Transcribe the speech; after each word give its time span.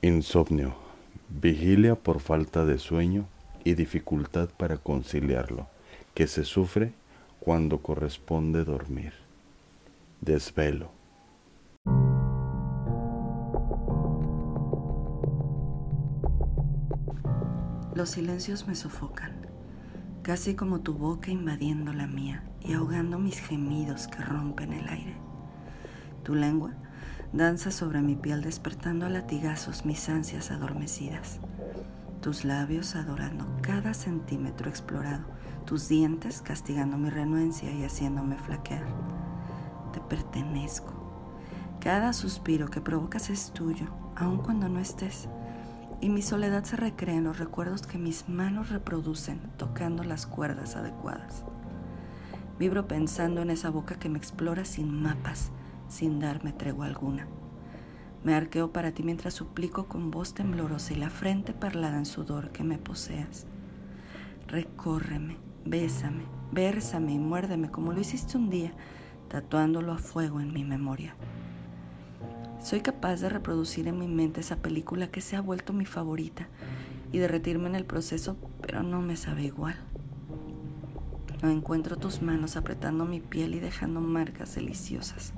Insomnio, 0.00 0.76
vigilia 1.28 1.96
por 1.96 2.20
falta 2.20 2.64
de 2.64 2.78
sueño 2.78 3.26
y 3.64 3.74
dificultad 3.74 4.48
para 4.56 4.76
conciliarlo, 4.76 5.66
que 6.14 6.28
se 6.28 6.44
sufre 6.44 6.92
cuando 7.40 7.82
corresponde 7.82 8.62
dormir. 8.62 9.12
Desvelo. 10.20 10.92
Los 17.96 18.10
silencios 18.10 18.68
me 18.68 18.76
sofocan, 18.76 19.32
casi 20.22 20.54
como 20.54 20.78
tu 20.78 20.94
boca 20.94 21.32
invadiendo 21.32 21.92
la 21.92 22.06
mía 22.06 22.44
y 22.60 22.74
ahogando 22.74 23.18
mis 23.18 23.40
gemidos 23.40 24.06
que 24.06 24.22
rompen 24.22 24.74
el 24.74 24.88
aire. 24.88 25.16
Tu 26.22 26.36
lengua 26.36 26.76
danza 27.32 27.70
sobre 27.70 28.00
mi 28.00 28.16
piel 28.16 28.42
despertando 28.42 29.06
a 29.06 29.08
latigazos 29.08 29.84
mis 29.84 30.08
ansias 30.08 30.50
adormecidas. 30.50 31.40
Tus 32.20 32.44
labios 32.44 32.96
adorando 32.96 33.46
cada 33.60 33.94
centímetro 33.94 34.68
explorado, 34.68 35.24
tus 35.64 35.88
dientes 35.88 36.42
castigando 36.42 36.98
mi 36.98 37.10
renuencia 37.10 37.70
y 37.72 37.84
haciéndome 37.84 38.36
flaquear. 38.38 38.86
Te 39.92 40.00
pertenezco. 40.00 40.92
Cada 41.80 42.12
suspiro 42.12 42.68
que 42.68 42.80
provocas 42.80 43.30
es 43.30 43.52
tuyo, 43.52 43.86
aun 44.16 44.38
cuando 44.38 44.68
no 44.68 44.80
estés. 44.80 45.28
Y 46.00 46.08
mi 46.08 46.22
soledad 46.22 46.64
se 46.64 46.76
recrea 46.76 47.14
en 47.14 47.24
los 47.24 47.38
recuerdos 47.38 47.86
que 47.86 47.98
mis 47.98 48.28
manos 48.28 48.70
reproducen 48.70 49.40
tocando 49.56 50.02
las 50.04 50.26
cuerdas 50.26 50.76
adecuadas. 50.76 51.44
Vibro 52.58 52.88
pensando 52.88 53.42
en 53.42 53.50
esa 53.50 53.70
boca 53.70 53.98
que 53.98 54.08
me 54.08 54.18
explora 54.18 54.64
sin 54.64 55.02
mapas, 55.02 55.52
sin 55.88 56.20
darme 56.20 56.52
tregua 56.52 56.86
alguna. 56.86 57.26
Me 58.24 58.34
arqueo 58.34 58.72
para 58.72 58.92
ti 58.92 59.02
mientras 59.02 59.34
suplico 59.34 59.86
con 59.86 60.10
voz 60.10 60.34
temblorosa 60.34 60.92
y 60.92 60.96
la 60.96 61.10
frente 61.10 61.52
parlada 61.52 61.98
en 61.98 62.06
sudor 62.06 62.50
que 62.50 62.64
me 62.64 62.78
poseas. 62.78 63.46
Recórreme, 64.48 65.36
bésame, 65.64 66.24
bérsame 66.52 67.12
y 67.12 67.18
muérdeme 67.18 67.70
como 67.70 67.92
lo 67.92 68.00
hiciste 68.00 68.36
un 68.36 68.50
día, 68.50 68.72
tatuándolo 69.28 69.92
a 69.92 69.98
fuego 69.98 70.40
en 70.40 70.52
mi 70.52 70.64
memoria. 70.64 71.14
Soy 72.60 72.80
capaz 72.80 73.20
de 73.20 73.28
reproducir 73.28 73.86
en 73.86 73.98
mi 73.98 74.08
mente 74.08 74.40
esa 74.40 74.56
película 74.56 75.10
que 75.10 75.20
se 75.20 75.36
ha 75.36 75.40
vuelto 75.40 75.72
mi 75.72 75.86
favorita 75.86 76.48
y 77.12 77.18
derretirme 77.18 77.68
en 77.68 77.76
el 77.76 77.84
proceso, 77.84 78.36
pero 78.60 78.82
no 78.82 79.00
me 79.00 79.16
sabe 79.16 79.44
igual. 79.44 79.76
No 81.40 81.50
encuentro 81.50 81.96
tus 81.96 82.20
manos 82.20 82.56
apretando 82.56 83.04
mi 83.04 83.20
piel 83.20 83.54
y 83.54 83.60
dejando 83.60 84.00
marcas 84.00 84.56
deliciosas. 84.56 85.32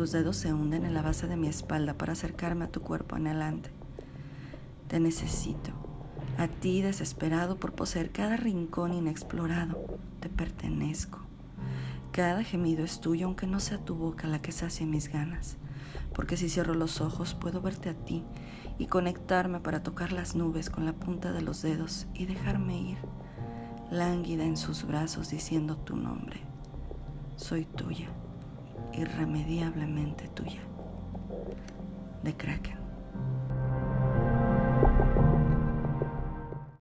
Tus 0.00 0.12
dedos 0.12 0.38
se 0.38 0.54
hunden 0.54 0.86
en 0.86 0.94
la 0.94 1.02
base 1.02 1.28
de 1.28 1.36
mi 1.36 1.46
espalda 1.46 1.92
para 1.92 2.14
acercarme 2.14 2.64
a 2.64 2.70
tu 2.70 2.80
cuerpo 2.80 3.16
anhelante. 3.16 3.70
Te 4.88 4.98
necesito, 4.98 5.72
a 6.38 6.48
ti 6.48 6.80
desesperado 6.80 7.58
por 7.58 7.74
poseer 7.74 8.10
cada 8.10 8.38
rincón 8.38 8.94
inexplorado. 8.94 9.98
Te 10.20 10.30
pertenezco. 10.30 11.18
Cada 12.12 12.42
gemido 12.44 12.82
es 12.82 13.02
tuyo, 13.02 13.26
aunque 13.26 13.46
no 13.46 13.60
sea 13.60 13.76
tu 13.76 13.94
boca 13.94 14.26
la 14.26 14.40
que 14.40 14.52
sacie 14.52 14.86
mis 14.86 15.12
ganas. 15.12 15.58
Porque 16.14 16.38
si 16.38 16.48
cierro 16.48 16.72
los 16.72 17.02
ojos 17.02 17.34
puedo 17.34 17.60
verte 17.60 17.90
a 17.90 17.94
ti 17.94 18.24
y 18.78 18.86
conectarme 18.86 19.60
para 19.60 19.82
tocar 19.82 20.12
las 20.12 20.34
nubes 20.34 20.70
con 20.70 20.86
la 20.86 20.94
punta 20.94 21.30
de 21.30 21.42
los 21.42 21.60
dedos 21.60 22.06
y 22.14 22.24
dejarme 22.24 22.80
ir, 22.80 22.98
lánguida 23.90 24.44
en 24.44 24.56
sus 24.56 24.86
brazos 24.86 25.28
diciendo 25.28 25.76
tu 25.76 25.94
nombre. 25.94 26.40
Soy 27.36 27.66
tuya 27.66 28.08
irremediablemente 28.92 30.28
tuya. 30.28 30.60
De 32.22 32.32
Kraken. 32.32 32.79